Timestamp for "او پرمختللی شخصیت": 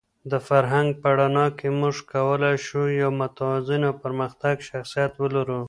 3.87-5.11